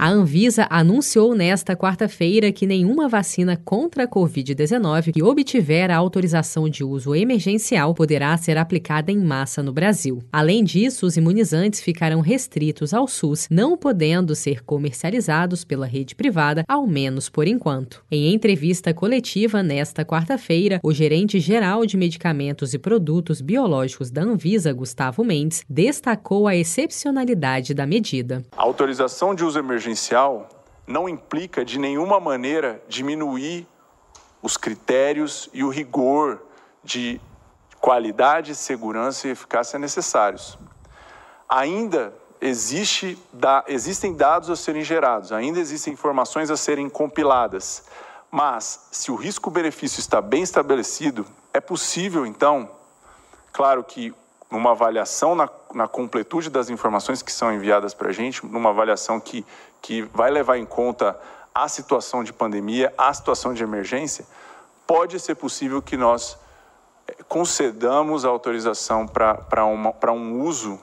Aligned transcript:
A 0.00 0.10
Anvisa 0.10 0.64
anunciou 0.70 1.34
nesta 1.34 1.74
quarta-feira 1.74 2.52
que 2.52 2.68
nenhuma 2.68 3.08
vacina 3.08 3.56
contra 3.56 4.04
a 4.04 4.08
Covid-19 4.08 5.12
que 5.12 5.24
obtiver 5.24 5.90
a 5.90 5.96
autorização 5.96 6.68
de 6.68 6.84
uso 6.84 7.16
emergencial 7.16 7.92
poderá 7.92 8.36
ser 8.36 8.56
aplicada 8.58 9.10
em 9.10 9.18
massa 9.18 9.60
no 9.60 9.72
Brasil. 9.72 10.22
Além 10.32 10.62
disso, 10.62 11.04
os 11.04 11.16
imunizantes 11.16 11.80
ficarão 11.80 12.20
restritos 12.20 12.94
ao 12.94 13.08
SUS, 13.08 13.48
não 13.50 13.76
podendo 13.76 14.36
ser 14.36 14.62
comercializados 14.62 15.64
pela 15.64 15.84
rede 15.84 16.14
privada, 16.14 16.62
ao 16.68 16.86
menos 16.86 17.28
por 17.28 17.48
enquanto. 17.48 18.04
Em 18.08 18.32
entrevista 18.32 18.94
coletiva 18.94 19.64
nesta 19.64 20.04
quarta-feira, 20.04 20.78
o 20.80 20.92
gerente 20.92 21.40
geral 21.40 21.84
de 21.84 21.96
medicamentos 21.96 22.72
e 22.72 22.78
produtos 22.78 23.40
biológicos 23.40 24.12
da 24.12 24.22
Anvisa, 24.22 24.72
Gustavo 24.72 25.24
Mendes, 25.24 25.64
destacou 25.68 26.46
a 26.46 26.54
excepcionalidade 26.54 27.74
da 27.74 27.84
medida. 27.84 28.44
A 28.56 28.62
autorização 28.62 29.34
de 29.34 29.42
uso 29.42 29.58
emergencial 29.58 29.87
emergencial 29.88 30.48
não 30.86 31.08
implica 31.08 31.64
de 31.64 31.78
nenhuma 31.78 32.20
maneira 32.20 32.82
diminuir 32.88 33.66
os 34.42 34.56
critérios 34.56 35.48
e 35.52 35.64
o 35.64 35.68
rigor 35.68 36.42
de 36.84 37.20
qualidade, 37.80 38.54
segurança 38.54 39.28
e 39.28 39.30
eficácia 39.30 39.78
necessários. 39.78 40.58
Ainda 41.48 42.14
existe, 42.40 43.18
da, 43.32 43.64
existem 43.66 44.14
dados 44.14 44.48
a 44.50 44.56
serem 44.56 44.82
gerados, 44.82 45.32
ainda 45.32 45.58
existem 45.58 45.92
informações 45.92 46.50
a 46.50 46.56
serem 46.56 46.88
compiladas, 46.88 47.84
mas 48.30 48.88
se 48.92 49.10
o 49.10 49.16
risco-benefício 49.16 50.00
está 50.00 50.20
bem 50.20 50.42
estabelecido, 50.42 51.26
é 51.52 51.60
possível 51.60 52.24
então, 52.26 52.70
claro 53.52 53.82
que 53.82 54.14
numa 54.50 54.70
avaliação 54.70 55.34
na, 55.34 55.48
na 55.74 55.86
completude 55.86 56.48
das 56.48 56.70
informações 56.70 57.22
que 57.22 57.32
são 57.32 57.52
enviadas 57.52 57.92
para 57.94 58.08
a 58.08 58.12
gente, 58.12 58.44
numa 58.46 58.70
avaliação 58.70 59.20
que, 59.20 59.44
que 59.82 60.02
vai 60.02 60.30
levar 60.30 60.56
em 60.56 60.64
conta 60.64 61.18
a 61.54 61.68
situação 61.68 62.22
de 62.24 62.32
pandemia, 62.32 62.92
a 62.96 63.12
situação 63.12 63.52
de 63.52 63.62
emergência, 63.62 64.24
pode 64.86 65.18
ser 65.20 65.34
possível 65.34 65.82
que 65.82 65.96
nós 65.96 66.38
eh, 67.06 67.16
concedamos 67.28 68.24
a 68.24 68.28
autorização 68.28 69.06
para 69.06 69.64
um 70.12 70.42
uso 70.42 70.80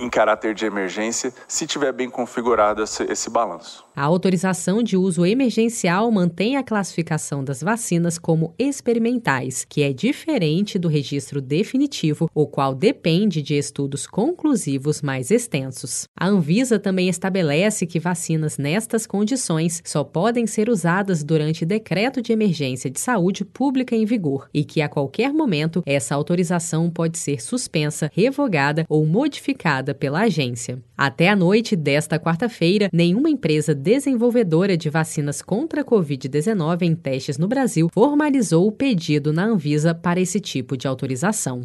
em 0.00 0.08
caráter 0.08 0.54
de 0.54 0.64
emergência, 0.64 1.32
se 1.46 1.66
tiver 1.66 1.92
bem 1.92 2.08
configurado 2.08 2.82
esse, 2.82 3.04
esse, 3.04 3.28
balanço. 3.28 3.84
A 3.94 4.02
autorização 4.02 4.82
de 4.82 4.96
uso 4.96 5.26
emergencial 5.26 6.10
mantém 6.10 6.56
a 6.56 6.62
classificação 6.62 7.44
das 7.44 7.60
vacinas 7.60 8.18
como 8.18 8.54
experimentais, 8.58 9.64
que 9.68 9.82
é 9.82 9.92
diferente 9.92 10.78
do 10.78 10.88
registro 10.88 11.40
definitivo, 11.40 12.30
o 12.34 12.46
qual 12.46 12.74
depende 12.74 13.42
de 13.42 13.54
estudos 13.54 14.06
conclusivos 14.06 15.02
mais 15.02 15.30
extensos. 15.30 16.04
A 16.18 16.26
Anvisa 16.26 16.78
também 16.78 17.08
estabelece 17.08 17.86
que 17.86 18.00
vacinas 18.00 18.56
nestas 18.56 19.06
condições 19.06 19.82
só 19.84 20.02
podem 20.02 20.46
ser 20.46 20.70
usadas 20.70 21.22
durante 21.22 21.66
decreto 21.66 22.22
de 22.22 22.32
emergência 22.32 22.90
de 22.90 22.98
saúde 22.98 23.44
pública 23.44 23.94
em 23.94 24.06
vigor 24.06 24.48
e 24.54 24.64
que 24.64 24.80
a 24.80 24.88
qualquer 24.88 25.32
momento 25.32 25.82
essa 25.84 26.14
autorização 26.14 26.88
pode 26.88 27.18
ser 27.18 27.42
suspensa, 27.42 28.10
revogada 28.14 28.86
ou 28.88 29.04
modificada 29.04 29.89
pela 29.94 30.22
agência. 30.22 30.82
Até 30.96 31.28
a 31.28 31.36
noite 31.36 31.74
desta 31.74 32.18
quarta-feira, 32.18 32.88
nenhuma 32.92 33.30
empresa 33.30 33.74
desenvolvedora 33.74 34.76
de 34.76 34.90
vacinas 34.90 35.42
contra 35.42 35.82
a 35.82 35.84
Covid-19 35.84 36.82
em 36.82 36.94
testes 36.94 37.38
no 37.38 37.48
Brasil 37.48 37.88
formalizou 37.92 38.66
o 38.66 38.72
pedido 38.72 39.32
na 39.32 39.44
Anvisa 39.44 39.94
para 39.94 40.20
esse 40.20 40.40
tipo 40.40 40.76
de 40.76 40.86
autorização. 40.86 41.62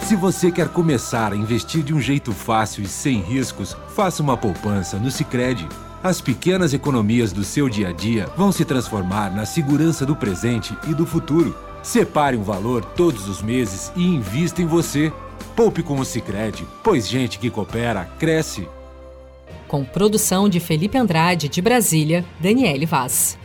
Se 0.00 0.16
você 0.16 0.50
quer 0.50 0.68
começar 0.68 1.32
a 1.32 1.36
investir 1.36 1.82
de 1.82 1.92
um 1.92 2.00
jeito 2.00 2.32
fácil 2.32 2.82
e 2.82 2.88
sem 2.88 3.20
riscos, 3.20 3.76
faça 3.88 4.22
uma 4.22 4.38
poupança 4.38 4.98
no 4.98 5.10
Sicredi. 5.10 5.68
As 6.02 6.20
pequenas 6.20 6.72
economias 6.72 7.32
do 7.32 7.42
seu 7.44 7.68
dia 7.68 7.88
a 7.88 7.92
dia 7.92 8.26
vão 8.36 8.52
se 8.52 8.64
transformar 8.64 9.34
na 9.34 9.44
segurança 9.44 10.06
do 10.06 10.16
presente 10.16 10.74
e 10.88 10.94
do 10.94 11.04
futuro. 11.04 11.54
Separe 11.82 12.36
um 12.36 12.42
valor 12.42 12.84
todos 12.84 13.28
os 13.28 13.42
meses 13.42 13.92
e 13.96 14.02
invista 14.02 14.62
em 14.62 14.66
você. 14.66 15.12
Poupe 15.58 15.82
com 15.82 15.98
o 15.98 16.04
Sicredi, 16.04 16.64
pois 16.84 17.08
gente 17.08 17.36
que 17.36 17.50
coopera 17.50 18.04
cresce. 18.16 18.68
Com 19.66 19.84
produção 19.84 20.48
de 20.48 20.60
Felipe 20.60 20.96
Andrade 20.96 21.48
de 21.48 21.60
Brasília, 21.60 22.24
Daniele 22.38 22.86
Vaz. 22.86 23.36